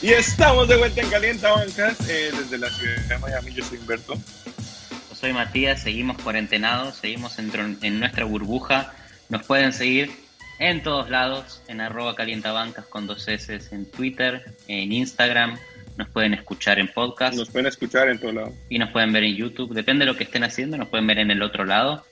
[0.00, 3.52] Y estamos de vuelta en Calienta Bancas eh, desde la ciudad de Miami.
[3.52, 4.14] Yo soy Humberto.
[4.14, 8.92] Yo soy Matías, seguimos cuarentenados, seguimos en, en nuestra burbuja.
[9.28, 10.12] Nos pueden seguir
[10.60, 15.58] en todos lados, en arroba calientabancas con dos S en Twitter, en Instagram,
[15.96, 17.36] nos pueden escuchar en podcast.
[17.36, 18.54] Nos pueden escuchar en todo lado.
[18.68, 21.18] Y nos pueden ver en YouTube, depende de lo que estén haciendo, nos pueden ver
[21.18, 22.04] en el otro lado.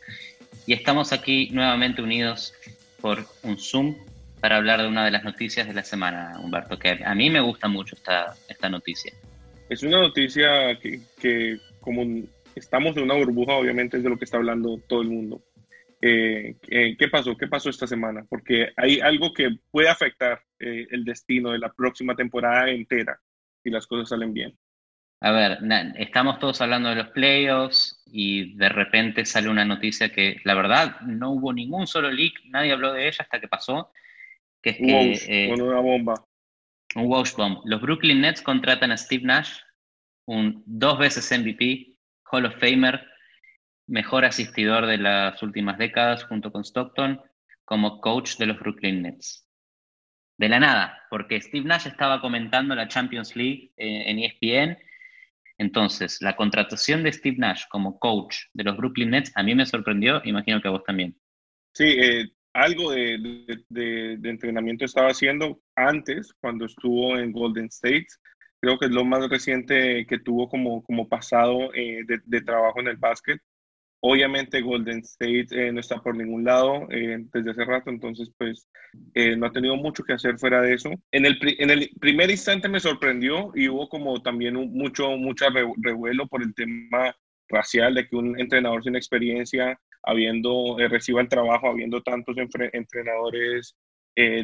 [0.66, 2.52] Y estamos aquí nuevamente unidos
[3.00, 3.96] por un Zoom
[4.40, 7.40] para hablar de una de las noticias de la semana, Humberto, que a mí me
[7.40, 9.12] gusta mucho esta, esta noticia.
[9.68, 12.04] Es una noticia que, que como
[12.54, 15.42] estamos en una burbuja, obviamente es de lo que está hablando todo el mundo.
[16.00, 17.36] Eh, eh, ¿Qué pasó?
[17.36, 18.24] ¿Qué pasó esta semana?
[18.28, 23.18] Porque hay algo que puede afectar eh, el destino de la próxima temporada entera
[23.62, 24.56] si las cosas salen bien.
[25.20, 25.58] A ver,
[25.96, 31.00] estamos todos hablando de los playoffs y de repente sale una noticia que la verdad
[31.00, 33.90] no hubo ningún solo leak, nadie habló de ella hasta que pasó,
[34.74, 35.48] que es que...
[35.50, 36.14] con una bomba.
[36.94, 37.60] Un wash bomb.
[37.64, 39.60] Los Brooklyn Nets contratan a Steve Nash,
[40.26, 41.94] un dos veces MVP,
[42.30, 43.06] Hall of Famer,
[43.86, 47.20] mejor asistidor de las últimas décadas junto con Stockton,
[47.64, 49.48] como coach de los Brooklyn Nets.
[50.38, 54.78] De la nada, porque Steve Nash estaba comentando la Champions League eh, en ESPN.
[55.58, 59.64] Entonces, la contratación de Steve Nash como coach de los Brooklyn Nets a mí me
[59.64, 61.16] sorprendió, imagino que a vos también.
[61.72, 68.06] Sí, eh, algo de, entrenamiento estaba haciendo antes, cuando estuvo en Golden State.
[68.60, 72.88] Creo que es lo más reciente que tuvo como, como pasado eh, de, trabajo en
[72.88, 73.38] el básquet.
[74.00, 78.68] Obviamente Golden State eh, no está por ningún lado eh, desde hace rato, entonces pues
[79.36, 80.90] no ha tenido mucho que hacer fuera de eso.
[81.12, 86.26] En el, en el primer instante me sorprendió y hubo como también mucho, mucha revuelo
[86.26, 87.14] por el tema
[87.48, 92.36] racial de que un entrenador sin experiencia, habiendo reciba el trabajo, habiendo tantos
[92.72, 93.76] entrenadores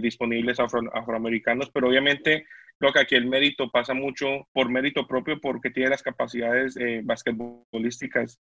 [0.03, 2.45] disponibles afroamericanos, pero obviamente
[2.79, 8.39] creo que aquí el mérito pasa mucho por mérito propio porque tiene las capacidades basquetbolísticas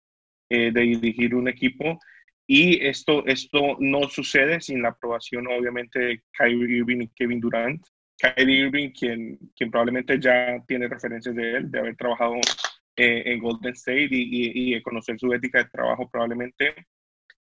[0.54, 1.98] eh, de dirigir un equipo.
[2.46, 7.82] Y esto, esto no sucede sin la aprobación, obviamente, de Kyrie Irving y Kevin Durant.
[8.18, 12.36] Kyrie Irving, quien, quien probablemente ya tiene referencias de él, de haber trabajado
[12.98, 16.76] eh, en Golden State y, y, conocer su ética de trabajo probablemente.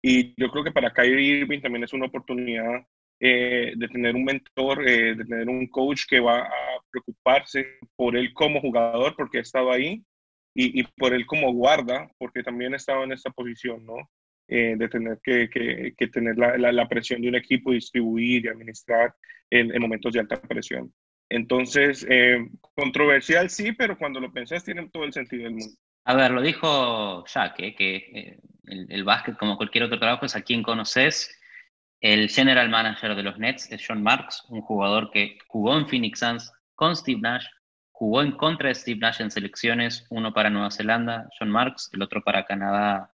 [0.02, 2.86] Y yo creo que para Kyrie Irving también es una oportunidad
[3.20, 6.52] eh, de tener un mentor, de tener un coach que va a
[6.92, 10.04] preocuparse por él como jugador, porque ha estado ahí,
[10.60, 13.96] y, por él como guarda, porque también estaba en esta posición, ¿no?
[14.48, 19.14] Eh, de tener que, que, tener la, la, presión de un equipo, distribuir y administrar
[19.52, 20.92] en, en momentos de alta presión.
[21.30, 25.76] Entonces, eh, controversial sí, pero cuando lo pensás tiene todo el sentido del mundo.
[26.06, 27.76] A ver, lo dijo Jack, ¿eh?
[27.76, 31.34] que el, el, básquet, como cualquier otro trabajo, es a quien conoces.
[32.00, 36.20] El general manager de los Nets es John Marks, un jugador que jugó en Phoenix
[36.20, 37.46] Suns con Steve Nash,
[37.98, 42.04] Jugó en contra de Steve Nash en selecciones, uno para Nueva Zelanda, John Marks, el
[42.04, 43.12] otro para Canadá,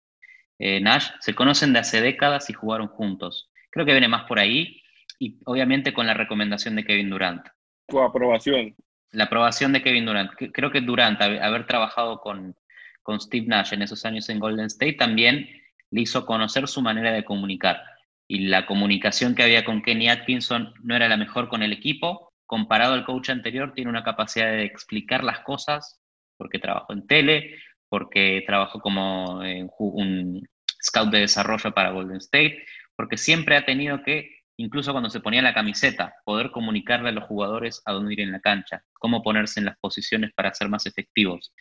[0.58, 1.10] eh, Nash.
[1.20, 3.48] Se conocen de hace décadas y jugaron juntos.
[3.70, 4.82] Creo que viene más por ahí
[5.20, 7.46] y obviamente con la recomendación de Kevin Durant.
[7.86, 8.74] Tu aprobación.
[9.12, 10.32] La aprobación de Kevin Durant.
[10.52, 12.56] Creo que Durant, haber trabajado con,
[13.02, 15.48] con Steve Nash en esos años en Golden State, también
[15.90, 17.82] le hizo conocer su manera de comunicar.
[18.28, 22.32] Y la comunicación que había con Kenny Atkinson no era la mejor con el equipo,
[22.46, 26.00] comparado al coach anterior, tiene una capacidad de explicar las cosas,
[26.36, 27.56] porque trabajó en tele,
[27.88, 29.40] porque trabajó como
[29.78, 30.48] un
[30.82, 32.64] scout de desarrollo para Golden State,
[32.96, 37.24] porque siempre ha tenido que, incluso cuando se ponía la camiseta, poder comunicarle a los
[37.24, 40.86] jugadores a dónde ir en la cancha, cómo ponerse en las posiciones para ser más
[40.86, 41.52] efectivos.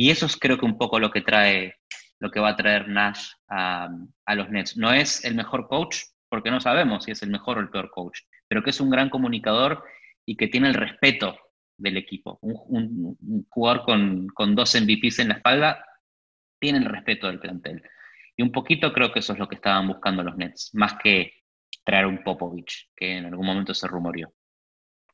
[0.00, 1.74] Y eso es creo que un poco lo que trae,
[2.20, 3.90] lo que va a traer Nash a,
[4.36, 4.76] los Nets.
[4.76, 7.90] No es el mejor coach, porque no sabemos si es el mejor o el peor
[7.90, 9.82] coach, pero que es un gran comunicador
[10.24, 11.36] y que tiene el respeto
[11.76, 12.38] del equipo.
[12.42, 15.84] Un, jugador con, con, dos MVPs en la espalda
[16.60, 17.82] tiene el respeto del plantel.
[18.36, 21.42] Y un poquito creo que eso es lo que estaban buscando los Nets, más que
[21.84, 24.32] traer un Popovich, que en algún momento se rumoreó.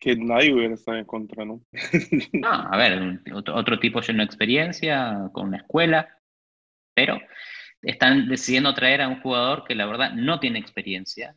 [0.00, 1.62] Que nadie hubiera estado en contra, ¿no?
[2.32, 6.08] no, a ver, otro, tipo lleno de experiencia, con una escuela,
[6.94, 7.20] pero
[7.82, 11.36] están decidiendo traer a un jugador que la verdad no tiene experiencia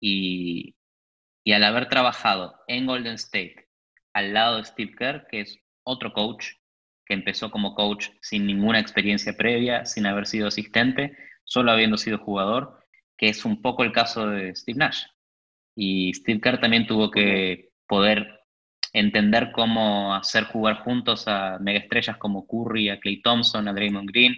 [0.00, 0.74] y,
[1.44, 3.68] y al haber trabajado en Golden State
[4.12, 6.52] al lado de Steve Kerr, que es otro coach,
[7.06, 12.18] que empezó como coach sin ninguna experiencia previa, sin haber sido asistente, solo habiendo sido
[12.18, 12.78] jugador,
[13.16, 15.04] que es un poco el caso de Steve Nash.
[15.74, 18.40] Y Steve Kerr también tuvo que poder
[18.92, 24.36] entender cómo hacer jugar juntos a megaestrellas como Curry, a Clay Thompson, a Draymond Green,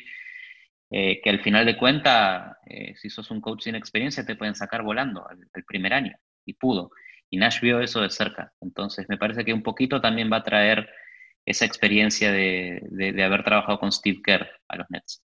[0.90, 4.54] eh, que al final de cuentas, eh, si sos un coach sin experiencia, te pueden
[4.54, 6.16] sacar volando el primer año
[6.46, 6.90] y pudo.
[7.30, 8.52] Y Nash vio eso de cerca.
[8.60, 10.88] Entonces, me parece que un poquito también va a traer
[11.46, 15.22] esa experiencia de, de, haber trabajado con Steve Kerr a los Nets.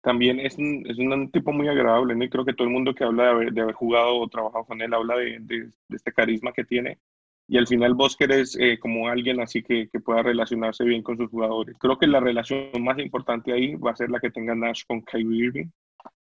[0.00, 2.14] También es un, es un tipo muy agradable.
[2.22, 4.92] Y creo que todo el mundo que habla de haber, jugado o trabajado con él
[4.92, 6.98] habla de, este carisma que tiene.
[7.46, 11.18] Y al final vos querés eh, como alguien así que, que, pueda relacionarse bien con
[11.18, 11.76] sus jugadores.
[11.78, 15.02] Creo que la relación más importante ahí va a ser la que tenga Nash con
[15.02, 15.66] Kyrie Irving.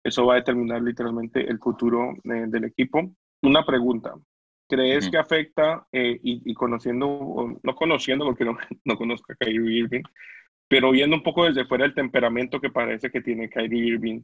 [0.02, 3.12] Eso va a determinar literalmente el futuro eh, del equipo.
[3.42, 4.14] Una pregunta,
[4.72, 10.02] ¿Crees que afecta, eh, y, conociendo, no conociendo porque no, no conozco a Kyrie Irving,
[10.66, 14.22] pero viendo un poco desde fuera el temperamento que parece que tiene Kyrie Irving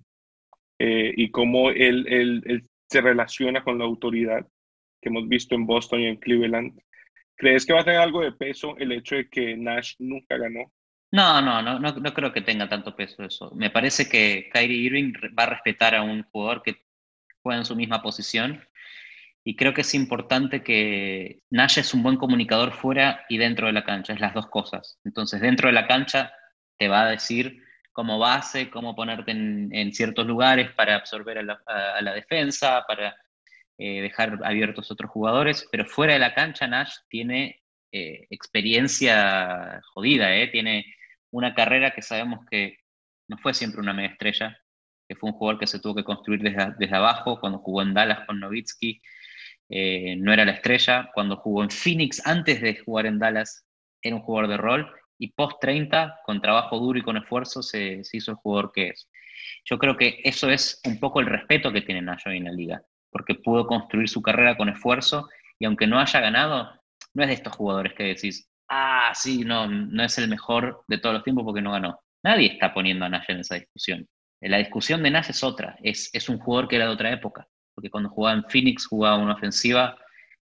[0.79, 4.47] eh, y cómo él, él, él, se relaciona con la autoridad
[5.03, 6.81] que hemos visto en Boston y en Cleveland,
[7.39, 10.73] ¿crees que va a tener algo de peso el hecho de que Nash nunca ganó?
[11.11, 13.51] No, no, no, no, creo que tenga tanto peso eso.
[13.55, 16.85] Me parece que Kyrie Irving va a respetar a un jugador que
[17.41, 18.63] juega en su misma posición
[19.43, 23.73] y creo que es importante que Nash es un buen comunicador fuera y dentro de
[23.73, 24.99] la cancha, es las dos cosas.
[25.05, 26.31] Entonces, dentro de la cancha
[26.77, 27.63] te va a decir
[27.93, 33.17] cómo base, cómo ponerte en, ciertos lugares para absorber a la, defensa, para
[33.79, 40.37] eh, dejar abiertos otros jugadores, pero fuera de la cancha Nash tiene eh, experiencia jodida,
[40.37, 40.85] eh, tiene
[41.31, 42.79] una carrera que sabemos que
[43.29, 44.59] no fue siempre una mega estrella,
[45.09, 47.95] que fue un jugador que se tuvo que construir desde, desde abajo cuando jugó en
[47.95, 49.01] Dallas con Nowitzki,
[49.69, 51.11] eh, no era la estrella.
[51.15, 53.67] Cuando jugó en Phoenix, antes de jugar en Dallas,
[54.03, 54.93] era un jugador de rol.
[55.19, 59.09] Y post 30, con trabajo duro y con esfuerzo, se, hizo el jugador que es.
[59.65, 62.83] Yo creo que eso es un poco el respeto que tiene Nayo en la liga,
[63.11, 65.29] porque pudo construir su carrera con esfuerzo
[65.59, 66.73] y aunque no haya ganado,
[67.15, 70.99] no es de estos jugadores que decís, ah, sí, no, no es el mejor de
[70.99, 72.01] todos los tiempos porque no ganó.
[72.23, 74.07] Nadie está poniendo a Nash en esa discusión.
[74.41, 77.47] La discusión de Nash es otra, es, es un jugador que era de otra época
[77.79, 79.97] porque cuando jugaba en Phoenix jugaba una ofensiva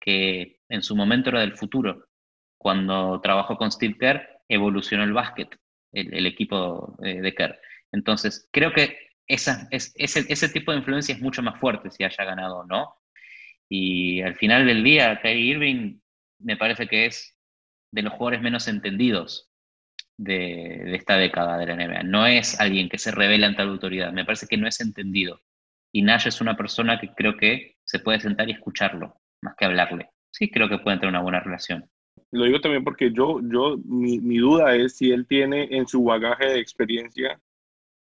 [0.00, 2.06] que en su momento era del futuro.
[2.56, 5.54] Cuando trabajó con Steve Kerr, evolucionó el básquet,
[5.92, 7.60] el, equipo eh, de Kerr.
[7.92, 8.96] Entonces, creo que
[9.30, 12.96] es, ese, ese tipo de influencia es mucho más fuerte si haya ganado o no.
[13.68, 16.00] Y al final del día, Kyrie Irving
[16.40, 17.36] me parece que es
[17.92, 19.50] de los jugadores menos entendidos
[20.16, 22.02] de, de, esta década de la NBA.
[22.02, 25.40] No es alguien que se revela ante la autoridad, me parece que no es entendido.
[25.92, 29.64] Y Nash es una persona que creo que se puede sentar y escucharlo, más que
[29.64, 30.10] hablarle.
[30.32, 31.88] Sí, creo que pueden tener una buena relación.
[32.32, 36.02] Lo digo también porque yo, yo mi, mi duda es si él tiene en su
[36.04, 37.40] bagaje de experiencia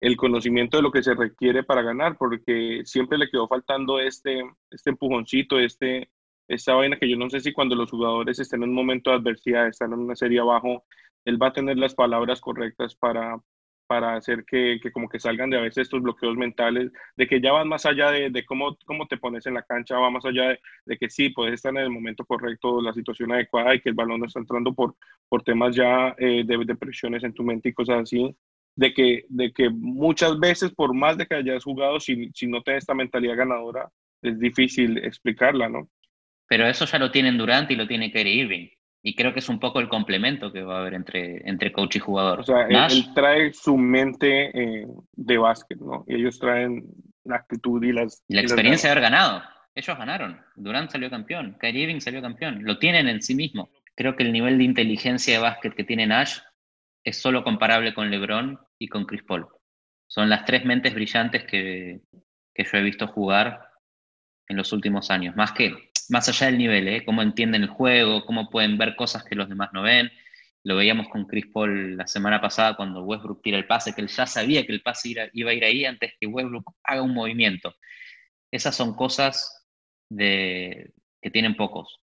[0.04, 4.44] el conocimiento de lo que se requiere para ganar, porque siempre le quedó faltando este,
[4.70, 6.10] este empujoncito, este,
[6.46, 9.16] esta vaina que yo no sé si cuando los jugadores estén en un momento de
[9.16, 10.84] adversidad, están en una serie abajo,
[11.24, 13.40] él va a tener las palabras correctas para,
[13.86, 17.40] para hacer que, que, como que salgan de a veces estos bloqueos mentales, de que
[17.40, 20.26] ya van más allá de, de cómo, cómo te pones en la cancha, va más
[20.26, 23.88] allá de, que sí, puedes estar en el momento correcto, la situación adecuada y que
[23.88, 24.96] el balón no está entrando por,
[25.30, 28.36] por temas ya eh, de, de, presiones en tu mente y cosas así,
[28.76, 32.62] de que, de que muchas veces, por más de que hayas jugado, si, si no
[32.62, 33.90] tienes esta mentalidad ganadora,
[34.22, 35.88] es difícil explicarla, ¿no?
[36.48, 38.68] Pero eso ya lo tienen Durant y lo tiene Kerry Irving.
[39.02, 41.96] Y creo que es un poco el complemento que va a haber entre, entre coach
[41.96, 42.40] y jugador.
[42.40, 46.04] O sea, él, trae su mente eh, de básquet, ¿no?
[46.06, 46.86] Y ellos traen
[47.24, 48.24] la actitud y las...
[48.28, 49.42] Y la experiencia de haber ganado.
[49.74, 50.40] Ellos ganaron.
[50.56, 51.56] Durant salió campeón.
[51.60, 52.64] Kyrie Irving salió campeón.
[52.64, 53.68] Lo tienen en sí mismo.
[53.94, 56.38] Creo que el nivel de inteligencia de básquet que tiene Nash
[57.04, 59.46] es solo comparable con LeBron y con Chris Paul.
[60.06, 62.00] Son las tres mentes brillantes que,
[62.54, 63.68] que yo he visto jugar
[64.48, 65.34] en los últimos años.
[65.36, 67.04] Más que más allá del nivel, ¿eh?
[67.04, 70.10] cómo entienden el juego, cómo pueden ver cosas que los demás no ven.
[70.62, 74.08] Lo veíamos con Chris Paul la semana pasada cuando Westbrook tira el pase, que él
[74.08, 77.74] ya sabía que el pase iba a ir ahí antes que Westbrook haga un movimiento.
[78.50, 79.66] Esas son cosas
[80.08, 82.00] de, que tienen pocos.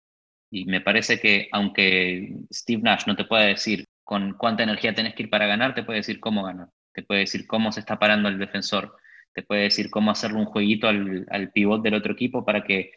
[0.50, 5.14] Y me parece que aunque Steve Nash no te puede decir con cuánta energía tenés
[5.14, 8.00] que ir para ganar, te puede decir cómo ganar, te puede decir cómo se está
[8.00, 8.96] parando el defensor,
[9.32, 12.90] te puede decir cómo hacerle un jueguito al, al pivot del otro equipo para que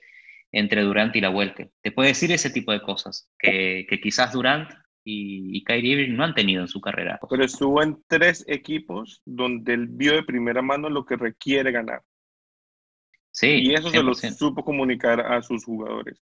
[0.52, 1.70] entre Durant y la Welke.
[1.84, 4.72] Te puede decir ese tipo de cosas que, quizás Durant
[5.04, 7.20] y, y, Kyrie Irving no han tenido en su carrera.
[7.30, 12.02] Pero estuvo en tres equipos donde él vio de primera mano lo que requiere ganar.
[13.30, 13.62] Sí.
[13.62, 16.20] Y eso se lo supo comunicar a sus jugadores.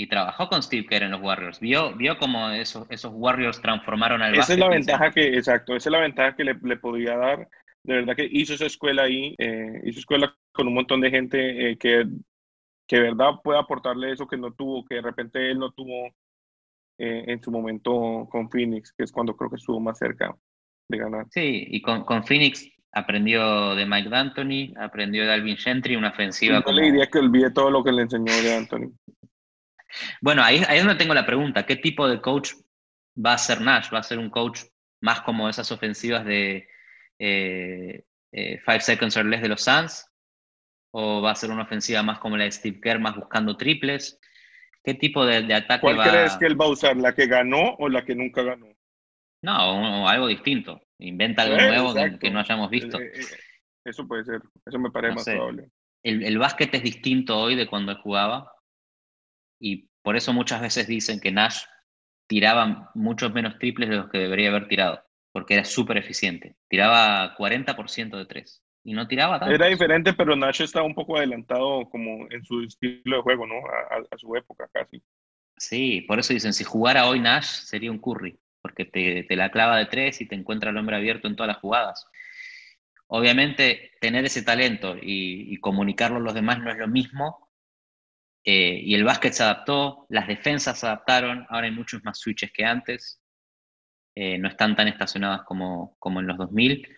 [0.00, 1.60] Y trabajó con Steve Kerr en los Warriors.
[1.60, 5.88] Vio, vio cómo esos, esos Warriors transformaron al Esa es la ventaja que, exacto, esa
[5.88, 7.48] es la ventaja que le, le podía dar.
[7.82, 11.70] De verdad que hizo esa escuela ahí, eh, hizo escuela con un montón de gente
[11.70, 12.06] eh, que
[12.90, 16.08] que de verdad puede aportarle eso que no tuvo, que de repente él no tuvo
[16.98, 20.34] eh, en su momento con Phoenix, que es cuando creo que estuvo más cerca
[20.88, 21.26] de ganar.
[21.30, 26.64] Sí, y con, con Phoenix aprendió de Mike D'Antoni, aprendió de Alvin Gentry, una ofensiva.
[26.66, 28.92] Yo le diría que olvide todo lo que le enseñó de Anthony.
[30.20, 31.66] Bueno, ahí, ahí es donde tengo la pregunta.
[31.66, 32.52] ¿Qué tipo de coach
[33.14, 33.92] va a ser Nash?
[33.92, 34.62] ¿Va a ser un coach
[35.00, 36.68] más como esas ofensivas de
[37.18, 40.06] eh, eh, Five Seconds or Less de los Suns?
[40.92, 44.18] ¿O va a ser una ofensiva más como la de Steve Kerr, más buscando triples?
[44.82, 46.96] ¿Qué tipo de, de ataque ¿Cuál crees que él va a usar?
[46.96, 48.66] ¿La que ganó o la que nunca ganó?
[49.42, 50.80] No, o, algo distinto.
[50.98, 53.00] Inventa algo nuevo que, no hayamos visto.
[53.00, 53.12] Eh,
[53.84, 54.40] eso puede ser.
[54.66, 55.70] Eso me parece más probable.
[56.02, 58.50] El, el básquet es distinto hoy de cuando él jugaba.
[59.60, 61.64] Y por eso muchas veces dicen que Nash
[62.26, 66.56] tiraba muchos menos triples de los que debería haber tirado, porque era súper eficiente.
[66.68, 69.54] Tiraba 40% de tres y no tiraba tanto.
[69.54, 73.56] Era diferente, pero Nash estaba un poco adelantado como en su estilo de juego, ¿no?
[74.10, 75.02] A, su época casi.
[75.56, 79.50] Sí, por eso dicen, si jugara hoy Nash sería un Curry, porque te, te la
[79.50, 82.06] clava de tres y te encuentra el hombre abierto en todas las jugadas.
[83.08, 87.49] Obviamente, tener ese talento y, y comunicarlo a los demás no es lo mismo
[88.44, 92.52] eh, y el básquet se adaptó, las defensas se adaptaron, ahora hay muchos más switches
[92.52, 93.20] que antes,
[94.16, 96.88] eh, no están tan estacionadas como, como en los 2000,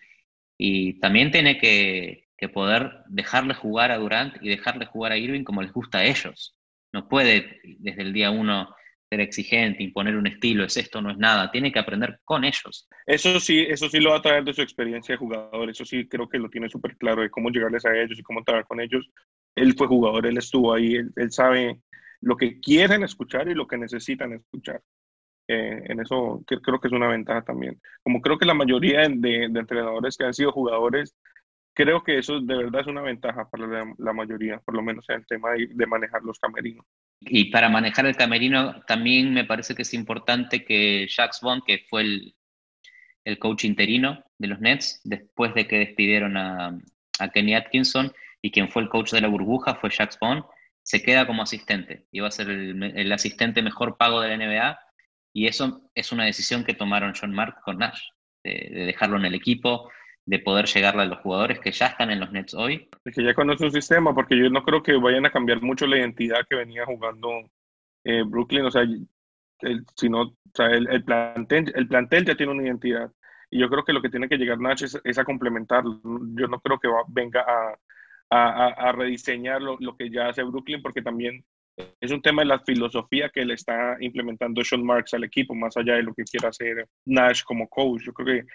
[0.58, 5.44] y también tiene que, que, poder dejarle jugar a Durant y dejarle jugar a Irving
[5.44, 6.56] como les gusta a ellos.
[6.92, 8.75] No puede desde el día uno
[9.12, 12.88] ser exigente, imponer un estilo, es esto, no es nada, tiene que aprender con ellos.
[13.04, 16.09] Eso sí, eso sí lo va a traer de su experiencia de jugador, eso sí
[16.09, 18.81] creo que lo tiene súper claro de cómo llegarles a ellos y cómo trabajar con
[18.81, 19.07] ellos,
[19.54, 21.78] él fue jugador, él estuvo ahí, él, sabe
[22.23, 24.81] lo que quieren escuchar y lo que necesitan escuchar.
[25.47, 27.78] Eh, en eso creo que es una ventaja también.
[28.02, 31.14] Como creo que la mayoría de, entrenadores que han sido jugadores,
[31.75, 33.66] creo que eso de verdad es una ventaja para
[33.99, 36.87] la, mayoría, por lo menos en el tema de, manejar los camerinos.
[37.24, 41.84] Y para manejar el camerino también me parece que es importante que Jacques Bond, que
[41.88, 42.34] fue el,
[43.24, 46.78] el coach interino de los Nets, después de que despidieron a,
[47.32, 50.42] Kenny Atkinson, y quien fue el coach de la burbuja fue Jack Bond,
[50.82, 54.78] se queda como asistente y va a ser el, asistente mejor pago de la NBA
[55.32, 58.00] y eso es una decisión que tomaron John Mark con Nash,
[58.42, 59.88] de, dejarlo en el equipo,
[60.24, 62.88] de poder llegarle a los jugadores que ya están en los Nets hoy.
[63.04, 65.86] Es que ya conoce un sistema, porque yo no creo que vayan a cambiar mucho
[65.86, 67.50] la identidad que venía jugando
[68.04, 73.10] eh, Brooklyn, o sea, el, sino, el, plantel, el plantel ya tiene una identidad.
[73.50, 76.00] Y yo creo que lo que tiene que llegar Nash es, a complementarlo.
[76.34, 81.44] Yo no creo que venga a, a, rediseñar lo, que ya hace Brooklyn, porque también
[82.00, 85.76] es un tema de la filosofía que le está implementando Sean Marks al equipo, más
[85.76, 88.02] allá de lo que quiera hacer Nash como coach.
[88.04, 88.48] Yo creo que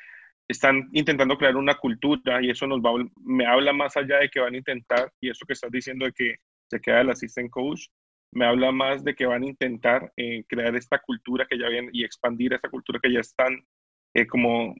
[0.47, 2.91] están intentando crear una cultura y eso nos va,
[3.23, 6.13] me habla más allá de que van a intentar, y eso que estás diciendo de
[6.13, 6.35] que
[6.69, 7.87] se queda el assistant coach,
[8.33, 11.89] me habla más de que van a intentar eh, crear esta cultura que ya viene
[11.93, 13.65] y expandir esa cultura que ya están
[14.13, 14.75] eh, como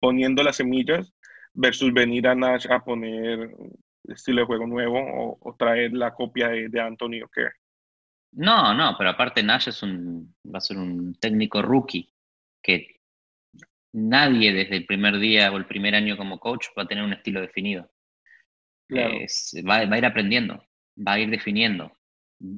[0.00, 1.12] poniendo las semillas
[1.54, 3.50] versus venir a Nash a poner
[4.04, 7.52] estilo de juego nuevo o, traer la copia de, de Anthony O'Kerr.
[8.32, 12.12] No, no, pero aparte Nash es un, va a ser un técnico rookie
[12.62, 12.99] que
[13.92, 17.12] nadie desde el primer día o el primer año como coach va a tener un
[17.12, 17.90] estilo definido.
[18.92, 20.64] va, a ir aprendiendo,
[20.96, 21.92] va a ir definiendo.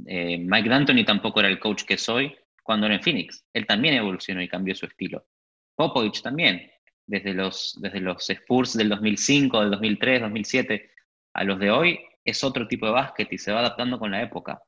[0.07, 3.45] Eh, Mike D'Antoni tampoco era el coach que soy cuando era en Phoenix.
[3.53, 5.27] Él también evolucionó y cambió su estilo.
[5.75, 6.71] Popovich también,
[7.07, 10.91] desde los, desde los Spurs del 2005, del 2003, 2007
[11.35, 14.23] a los de hoy es otro tipo de básquet y se va adaptando con la
[14.23, 14.63] época.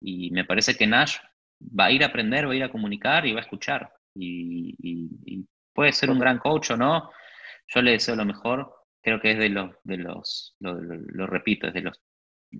[0.00, 1.16] Y me parece que Nash
[1.60, 3.92] va a ir a aprender, va a ir a comunicar y va a escuchar.
[4.14, 7.10] Y, puede ser un gran coach o no.
[7.68, 8.74] Yo le deseo lo mejor.
[9.02, 12.00] Creo que es de los, de los lo, repito, es de los,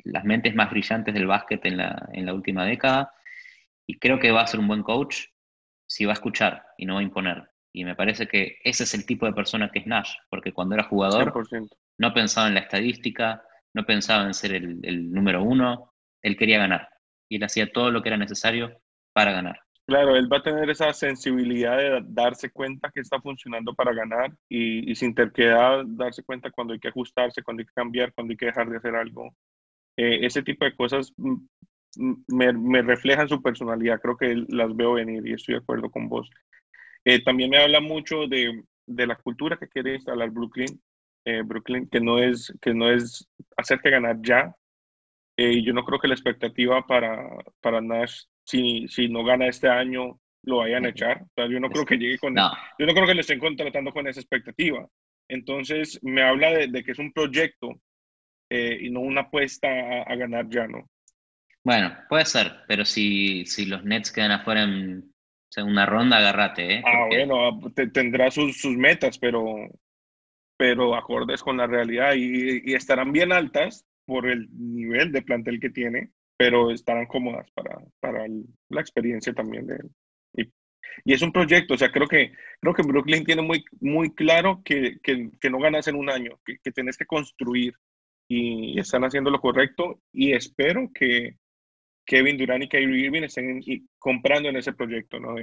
[0.05, 3.15] las mentes más brillantes del básquet en la, en la última década.
[3.87, 5.27] Y creo que va a ser un buen coach
[5.87, 7.51] si va a escuchar y no va a imponer.
[7.73, 10.75] Y me parece que ese es el tipo de persona que es Nash, porque cuando
[10.75, 11.33] era jugador
[11.99, 13.43] no pensaba en la estadística,
[13.75, 15.93] no pensaba en ser el, número uno,
[16.23, 16.89] él quería ganar
[17.29, 18.81] y él hacía todo lo que era necesario
[19.13, 19.64] para ganar.
[19.87, 24.33] Claro, él va a tener esa sensibilidad de darse cuenta que está funcionando para ganar
[24.49, 28.37] y, sin terquedad darse cuenta cuando hay que ajustarse, cuando hay que cambiar, cuando hay
[28.39, 29.35] que dejar de hacer algo.
[29.97, 31.35] Eh, ese tipo de cosas mm,
[31.97, 36.09] mm, me, reflejan su personalidad, creo que las veo venir y estoy de acuerdo con
[36.09, 36.31] vos.
[37.05, 40.81] Eh, también me habla mucho de, la cultura que quiere instalar Brooklyn,
[41.27, 44.55] eh, Brooklyn que no es que no es hacerte ganar ya.
[45.37, 47.29] Eh, yo no creo que la expectativa para,
[47.61, 51.23] para Nash, si, si no gana este año, lo vayan a echar.
[51.23, 53.93] O sea, yo no creo que llegue con, yo no creo que le estén contratando
[53.93, 54.87] con esa expectativa.
[55.29, 57.81] Entonces, me habla de, de que es un proyecto
[58.51, 60.89] y no una apuesta a, a, ganar ya, ¿no?
[61.65, 65.13] Bueno, puede ser, pero si, si los Nets quedan afuera en
[65.57, 66.83] una ronda, agárrate, ¿eh?
[66.85, 67.61] Ah, bueno,
[67.93, 69.57] tendrá sus, sus, metas, pero,
[70.57, 75.61] pero acordes con la realidad y, y, estarán bien altas por el nivel de plantel
[75.61, 78.27] que tiene, pero estarán cómodas para, para
[78.69, 79.79] la experiencia también de
[80.35, 80.51] Y,
[81.05, 84.63] y, es un proyecto, o sea, creo que, creo que Brooklyn tiene muy, muy claro
[84.65, 87.75] que, que, que no ganas en un año, que, que tienes que construir
[88.29, 91.37] y están haciendo lo correcto y espero que
[92.07, 93.61] Kevin Durant y Kyrie Irving estén
[93.99, 95.35] comprando en ese proyecto, ¿no?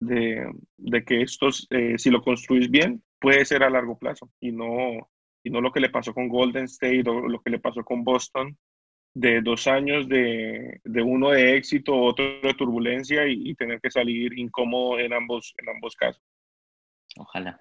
[0.00, 0.46] De,
[0.78, 5.10] de, que estos, eh, si lo construís bien, puede ser a largo plazo y no,
[5.44, 8.02] y no lo que le pasó con Golden State o lo que le pasó con
[8.02, 8.56] Boston,
[9.14, 14.38] de dos años de, de uno de éxito, otro de turbulencia y, tener que salir
[14.38, 16.22] incómodo en ambos, en ambos casos.
[17.16, 17.60] Ojalá.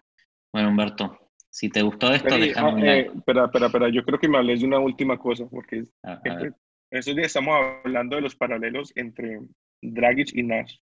[0.54, 1.18] Bueno, Humberto,
[1.50, 4.62] si te gustó esto, déjame ah, eh, espera, espera, espera, yo creo que me hables
[4.62, 6.54] de una última cosa, porque en
[6.92, 9.40] estos días estamos hablando de los paralelos entre
[9.82, 10.78] Dragic y Nash.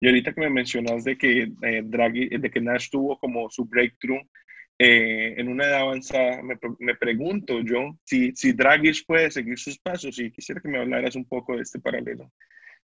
[0.00, 4.20] Y ahorita que me mencionas de que, eh, de que Nash tuvo como su breakthrough
[4.78, 9.78] eh, en una edad avanzada, me, me, pregunto yo si, si Dragic puede seguir sus
[9.78, 12.32] pasos y quisiera que me hablaras un poco de este paralelo.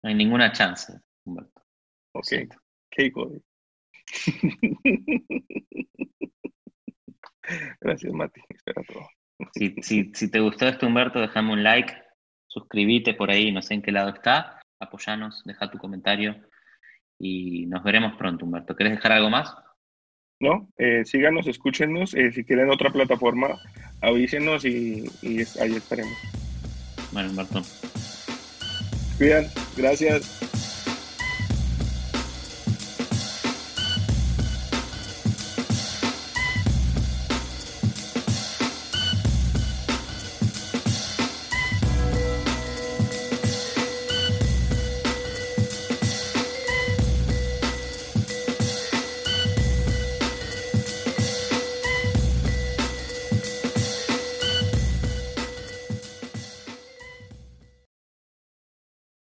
[0.03, 0.93] No hay ninguna chance,
[1.25, 1.62] Humberto.
[2.12, 2.29] Ok,
[2.91, 3.12] qué
[7.81, 8.41] Gracias, Mati.
[9.55, 11.93] Si, si, si, te gustó esto, Humberto, déjame un like,
[12.47, 16.37] suscríbete por ahí, no sé en qué lado está, apoyanos, deja tu comentario
[17.19, 18.77] y nos veremos pronto, Humberto.
[18.77, 19.55] ¿Quieres dejar algo más?
[20.43, 22.15] No, eh, síganos, escúchenos.
[22.15, 23.61] Eh, si quieren otra plataforma,
[24.01, 26.19] avísenos y, y ahí estaremos.
[27.13, 27.63] Bueno, Humberto.
[29.19, 29.47] Cuidan,
[29.77, 30.62] gracias.